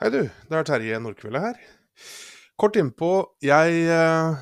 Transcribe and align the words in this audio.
Hei 0.00 0.08
du, 0.08 0.22
det 0.48 0.56
er 0.56 0.64
Terje 0.64 0.96
Nordkvelde 0.96 1.40
her. 1.42 1.56
Kort 2.56 2.78
innpå, 2.80 3.08
jeg 3.44 3.82
eh, 3.92 4.38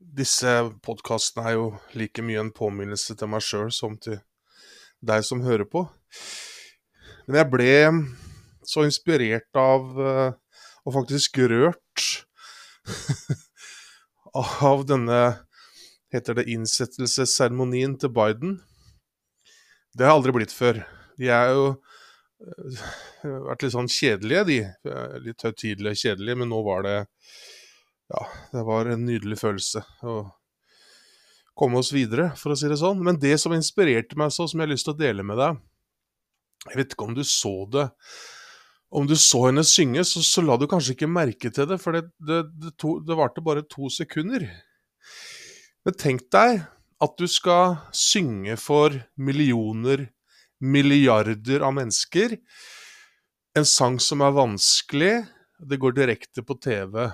Disse 0.00 0.54
podkastene 0.80 1.44
er 1.50 1.58
jo 1.58 1.66
like 2.00 2.24
mye 2.24 2.40
en 2.40 2.48
påminnelse 2.56 3.12
til 3.20 3.28
meg 3.28 3.44
sjøl 3.44 3.68
som 3.76 3.98
til 4.00 4.16
deg 5.04 5.20
som 5.28 5.44
hører 5.44 5.68
på. 5.68 5.82
Men 7.28 7.42
jeg 7.42 7.50
ble 7.52 7.76
så 8.72 8.86
inspirert 8.88 9.60
av, 9.60 9.92
eh, 10.00 10.64
og 10.88 10.96
faktisk 10.96 11.42
rørt, 11.52 12.06
av 14.72 14.88
denne 14.88 15.20
Heter 16.08 16.40
det 16.40 16.48
innsettelsesseremonien 16.56 18.00
til 18.00 18.16
Biden? 18.16 18.56
Det 19.92 20.08
har 20.08 20.14
jeg 20.14 20.22
aldri 20.22 20.38
blitt 20.40 20.56
før. 20.56 20.86
De 21.20 21.28
er 21.28 21.52
jo 21.52 21.74
vært 23.48 23.64
litt 23.64 23.74
sånn 23.74 23.90
kjedelige, 23.90 24.44
de. 24.48 24.58
Litt 25.26 25.44
høytidelige 25.44 26.02
kjedelige, 26.04 26.40
men 26.42 26.52
nå 26.52 26.60
var 26.66 26.86
det 26.86 26.98
Ja, 28.10 28.26
det 28.54 28.62
var 28.66 28.90
en 28.90 29.04
nydelig 29.06 29.38
følelse 29.38 29.84
å 30.02 30.14
komme 31.60 31.80
oss 31.82 31.92
videre, 31.92 32.30
for 32.40 32.54
å 32.54 32.58
si 32.58 32.70
det 32.70 32.80
sånn. 32.80 33.02
Men 33.04 33.20
det 33.20 33.36
som 33.42 33.54
inspirerte 33.54 34.18
meg 34.18 34.32
så, 34.34 34.48
som 34.48 34.60
jeg 34.60 34.66
har 34.68 34.72
lyst 34.72 34.88
til 34.88 34.96
å 34.96 35.00
dele 35.00 35.26
med 35.26 35.40
deg 35.40 35.60
Jeg 36.70 36.78
vet 36.80 36.94
ikke 36.94 37.08
om 37.08 37.16
du 37.16 37.22
så 37.26 37.54
det. 37.72 37.86
Om 38.90 39.06
du 39.06 39.14
så 39.14 39.44
henne 39.46 39.62
synge, 39.66 40.02
så, 40.08 40.22
så 40.26 40.42
la 40.42 40.56
du 40.58 40.66
kanskje 40.70 40.96
ikke 40.96 41.10
merke 41.10 41.52
til 41.54 41.68
det, 41.70 41.78
for 41.78 41.94
det, 41.94 42.08
det, 42.18 42.42
det, 42.58 42.74
to, 42.80 42.96
det 43.06 43.16
varte 43.16 43.44
bare 43.44 43.62
to 43.70 43.88
sekunder. 43.92 44.48
Men 45.86 45.96
tenk 45.96 46.26
deg 46.34 46.64
at 47.00 47.14
du 47.16 47.28
skal 47.30 47.78
synge 47.96 48.58
for 48.60 48.96
millioner, 49.16 50.08
milliarder 50.60 51.64
av 51.66 51.74
mennesker. 51.76 52.36
En 53.58 53.66
sang 53.66 53.98
som 54.00 54.22
er 54.22 54.36
vanskelig, 54.36 55.14
det 55.60 55.80
går 55.80 55.96
direkte 55.96 56.44
på 56.46 56.56
TV. 56.62 57.08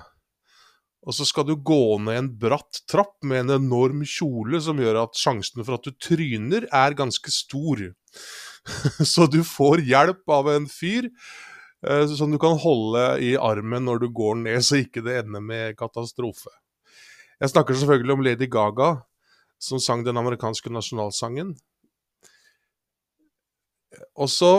Og 1.07 1.15
så 1.15 1.25
skal 1.27 1.45
du 1.47 1.55
gå 1.55 1.97
ned 2.03 2.19
en 2.19 2.29
bratt 2.41 2.81
trapp 2.91 3.15
med 3.23 3.45
en 3.45 3.55
enorm 3.61 4.03
kjole 4.07 4.59
som 4.63 4.79
gjør 4.81 5.05
at 5.05 5.19
sjansen 5.19 5.63
for 5.63 5.77
at 5.77 5.87
du 5.87 5.95
tryner, 5.95 6.67
er 6.67 6.97
ganske 6.97 7.31
stor. 7.31 7.83
Så 9.13 9.29
du 9.31 9.39
får 9.47 9.85
hjelp 9.87 10.27
av 10.33 10.49
en 10.51 10.65
fyr 10.67 11.07
eh, 11.07 12.03
som 12.11 12.33
du 12.33 12.35
kan 12.41 12.57
holde 12.59 13.05
i 13.23 13.37
armen 13.39 13.85
når 13.87 14.01
du 14.03 14.07
går 14.11 14.41
ned, 14.41 14.59
så 14.65 14.81
ikke 14.81 15.05
det 15.05 15.21
ender 15.21 15.45
med 15.45 15.77
katastrofe. 15.79 16.51
Jeg 17.39 17.53
snakker 17.53 17.77
selvfølgelig 17.77 18.17
om 18.17 18.25
Lady 18.25 18.49
Gaga, 18.51 18.89
som 19.61 19.79
sang 19.79 20.03
den 20.03 20.19
amerikanske 20.19 20.73
nasjonalsangen. 20.73 21.55
Og 24.17 24.29
så 24.31 24.51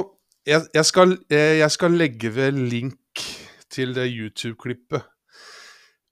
jeg, 0.49 0.65
jeg, 0.75 0.85
skal, 0.89 1.17
jeg, 1.31 1.71
skal, 1.75 1.97
legge 1.99 2.31
ved 2.35 2.57
link 2.57 3.25
til 3.71 3.95
det 3.97 4.09
YouTube-klippet 4.09 5.05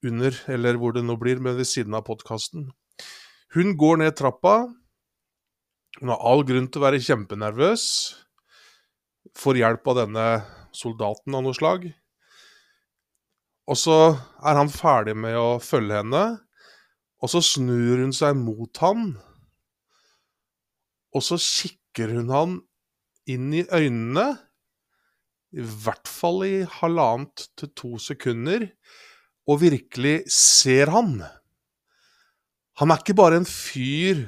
under, 0.07 0.37
eller 0.53 0.77
hvor 0.77 0.93
det 0.93 1.05
nå 1.07 1.17
blir, 1.19 1.41
men 1.41 1.57
ved 1.57 1.69
siden 1.69 1.97
av 1.97 2.05
podkasten. 2.07 2.69
Hun 3.57 3.77
går 3.81 4.03
ned 4.03 4.17
trappa. 4.19 4.67
Hun 6.01 6.13
har 6.13 6.21
all 6.21 6.45
grunn 6.45 6.69
til 6.69 6.83
å 6.83 6.87
være 6.87 7.01
kjempenervøs. 7.03 7.87
Får 9.37 9.63
hjelp 9.63 9.89
av 9.89 10.03
denne 10.03 10.27
soldaten 10.77 11.39
av 11.39 11.47
noe 11.47 11.57
slag. 11.57 11.89
Og 13.67 13.79
så 13.81 13.97
er 14.45 14.61
han 14.61 14.71
ferdig 14.71 15.17
med 15.19 15.39
å 15.41 15.57
følge 15.65 16.03
henne. 16.03 16.25
Og 17.25 17.33
så 17.33 17.41
snur 17.43 18.05
hun 18.05 18.13
seg 18.15 18.37
mot 18.37 18.83
han, 18.85 19.15
og 21.17 21.23
så 21.25 21.39
kikker 21.41 22.13
hun 22.13 22.29
han 22.29 22.59
inn 23.31 23.53
i 23.55 23.65
øynene, 23.75 24.27
i 25.57 25.63
hvert 25.63 26.09
fall 26.11 26.43
i 26.47 26.57
halvannet 26.81 27.49
til 27.59 27.73
to 27.79 27.97
sekunder, 28.03 28.69
og 29.47 29.61
virkelig 29.63 30.19
ser 30.33 30.91
han. 30.95 31.21
Han 32.81 32.93
er 32.93 33.01
ikke 33.01 33.17
bare 33.17 33.41
en 33.41 33.49
fyr 33.49 34.27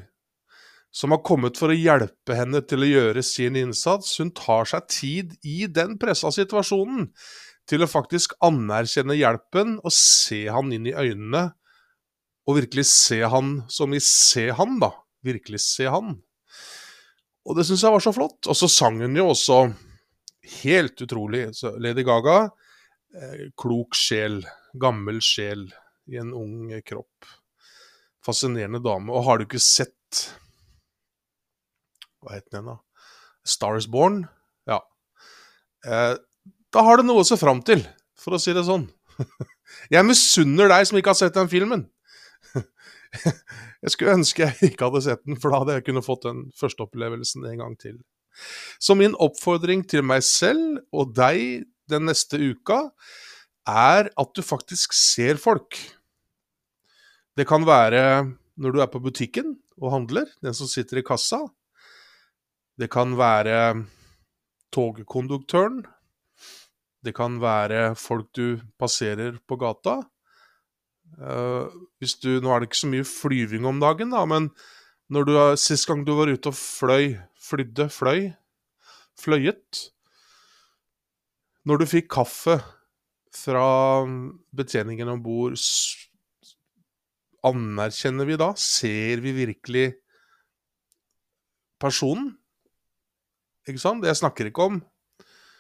som 0.95 1.13
har 1.13 1.21
kommet 1.27 1.59
for 1.61 1.71
å 1.71 1.77
hjelpe 1.77 2.37
henne 2.39 2.63
til 2.65 2.83
å 2.85 2.89
gjøre 2.89 3.23
sin 3.27 3.59
innsats. 3.61 4.15
Hun 4.19 4.33
tar 4.37 4.69
seg 4.71 4.89
tid 4.91 5.35
i 5.47 5.67
den 5.71 5.99
pressa 6.01 6.33
situasjonen 6.35 7.11
til 7.69 7.85
å 7.85 7.91
faktisk 7.91 8.35
anerkjenne 8.45 9.19
hjelpen 9.19 9.77
og 9.83 9.93
se 9.95 10.47
han 10.49 10.73
inn 10.73 10.89
i 10.89 10.97
øynene 10.97 11.51
og 12.49 12.57
virkelig 12.57 12.87
se 12.89 13.21
han 13.29 13.59
som 13.69 13.93
i 13.93 14.01
se 14.01 14.49
han, 14.57 14.79
da. 14.81 14.95
Virkelig 15.27 15.61
se 15.61 15.91
han. 15.93 16.17
Og 17.49 17.57
det 17.57 17.65
syns 17.65 17.83
jeg 17.85 17.95
var 17.95 18.05
så 18.05 18.13
flott. 18.13 18.45
Og 18.45 18.57
så 18.57 18.69
sang 18.71 19.01
hun 19.01 19.17
jo 19.17 19.31
også 19.33 19.63
helt 20.61 21.01
utrolig. 21.05 21.47
Så 21.57 21.73
Lady 21.81 22.05
Gaga, 22.07 22.51
eh, 23.17 23.49
klok 23.57 23.97
sjel, 23.97 24.43
gammel 24.77 25.23
sjel 25.25 25.67
i 26.13 26.21
en 26.21 26.35
ung 26.37 26.71
kropp. 26.85 27.29
Fascinerende 28.25 28.83
dame. 28.85 29.13
Og 29.13 29.25
har 29.25 29.39
du 29.39 29.49
ikke 29.49 29.63
sett 29.63 29.95
Hva 32.19 32.35
het 32.35 32.49
den 32.51 32.65
igjen, 32.65 32.73
da? 32.75 33.05
Stars 33.47 33.87
Born? 33.87 34.25
Ja. 34.67 34.81
Eh, 35.87 36.17
da 36.75 36.83
har 36.83 36.99
du 36.99 37.07
noe 37.07 37.23
å 37.23 37.29
se 37.29 37.39
fram 37.39 37.61
til, 37.63 37.85
for 38.19 38.35
å 38.35 38.41
si 38.43 38.53
det 38.57 38.65
sånn. 38.67 38.89
Jeg 39.95 40.05
misunner 40.05 40.69
deg 40.73 40.89
som 40.89 40.99
ikke 40.99 41.15
har 41.15 41.21
sett 41.21 41.39
den 41.39 41.51
filmen. 41.53 41.87
jeg 43.85 43.95
skulle 43.95 44.15
ønske 44.19 44.47
jeg 44.47 44.71
ikke 44.73 44.89
hadde 44.89 45.05
sett 45.07 45.25
den, 45.27 45.39
for 45.41 45.53
da 45.53 45.63
hadde 45.63 45.79
jeg 45.79 45.89
kunnet 45.89 46.07
fått 46.07 46.27
den 46.27 46.47
første 46.59 46.85
opplevelsen 46.87 47.47
en 47.47 47.63
gang 47.63 47.77
til. 47.81 47.99
Så 48.83 48.95
min 48.99 49.17
oppfordring 49.19 49.85
til 49.89 50.05
meg 50.07 50.25
selv 50.27 50.81
og 50.95 51.15
deg 51.17 51.67
den 51.91 52.07
neste 52.07 52.39
uka 52.39 52.89
er 53.69 54.11
at 54.11 54.35
du 54.37 54.43
faktisk 54.45 54.95
ser 54.97 55.41
folk. 55.41 55.79
Det 57.39 57.47
kan 57.49 57.67
være 57.67 58.03
når 58.59 58.75
du 58.75 58.83
er 58.83 58.91
på 58.91 59.03
butikken 59.03 59.55
og 59.79 59.95
handler, 59.95 60.27
den 60.43 60.57
som 60.57 60.71
sitter 60.71 61.01
i 61.01 61.07
kassa. 61.07 61.45
Det 62.79 62.91
kan 62.91 63.15
være 63.19 63.85
togkonduktøren. 64.75 65.85
Det 67.03 67.15
kan 67.15 67.39
være 67.43 67.95
folk 67.99 68.31
du 68.35 68.59
passerer 68.79 69.39
på 69.47 69.59
gata. 69.61 70.01
Uh, 71.19 71.71
hvis 71.99 72.19
du, 72.23 72.37
Nå 72.43 72.53
er 72.53 72.61
det 72.61 72.69
ikke 72.69 72.83
så 72.85 72.91
mye 72.91 73.07
flyving 73.07 73.65
om 73.67 73.81
dagen, 73.83 74.13
da, 74.15 74.23
men 74.29 74.51
når 75.09 75.25
du, 75.25 75.37
sist 75.57 75.89
gang 75.89 76.05
du 76.05 76.13
var 76.19 76.29
ute 76.29 76.51
og 76.51 76.57
fløy, 76.59 77.17
flydde, 77.41 77.89
fløy, 77.89 78.27
fløyet 79.19 79.87
Når 81.65 81.81
du 81.81 81.87
fikk 81.89 82.11
kaffe 82.13 82.59
fra 83.35 84.05
betjeningen 84.57 85.09
om 85.13 85.23
bord, 85.25 85.57
anerkjenner 87.49 88.29
vi 88.29 88.39
da? 88.41 88.53
Ser 88.57 89.23
vi 89.25 89.35
virkelig 89.37 89.87
personen? 91.81 92.33
Ikke 93.69 93.83
sant? 93.83 94.07
Jeg 94.07 94.19
snakker 94.19 94.49
ikke 94.49 94.69
om, 94.71 94.79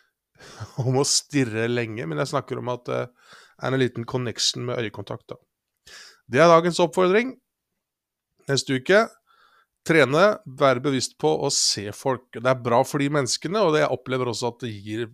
om 0.86 1.00
å 1.00 1.08
stirre 1.08 1.68
lenge, 1.68 2.06
men 2.08 2.20
jeg 2.22 2.32
snakker 2.32 2.60
om 2.60 2.72
at 2.72 2.88
det 2.88 3.02
er 3.62 3.74
en 3.74 3.80
liten 3.80 4.06
connection 4.06 4.64
med 4.66 4.78
øyekontakt. 4.78 5.28
da. 5.28 5.36
Det 6.28 6.40
er 6.40 6.48
dagens 6.48 6.80
oppfordring. 6.80 7.36
Neste 8.48 8.78
uke 8.80 9.06
trene, 9.88 10.24
være 10.44 10.82
bevisst 10.84 11.16
på 11.20 11.30
å 11.44 11.50
se 11.54 11.88
folk. 11.96 12.28
Det 12.36 12.48
er 12.50 12.60
bra 12.60 12.82
for 12.86 13.02
de 13.02 13.08
menneskene, 13.12 13.62
og 13.64 13.78
jeg 13.78 13.88
opplever 13.92 14.30
også 14.30 14.52
at 14.52 14.64
det 14.64 14.72
gir 14.74 15.08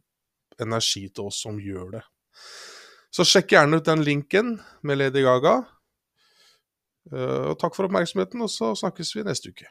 energi 0.62 1.06
til 1.08 1.30
oss 1.30 1.42
som 1.44 1.60
gjør 1.60 1.98
det. 1.98 2.02
Så 3.14 3.26
sjekk 3.28 3.54
gjerne 3.54 3.78
ut 3.78 3.86
den 3.86 4.02
linken 4.06 4.56
med 4.82 4.98
Lady 4.98 5.22
Gaga. 5.22 5.60
Eh, 7.12 7.50
og 7.52 7.58
takk 7.60 7.76
for 7.76 7.86
oppmerksomheten, 7.86 8.42
og 8.42 8.50
så 8.50 8.72
snakkes 8.78 9.14
vi 9.14 9.26
neste 9.26 9.54
uke. 9.54 9.68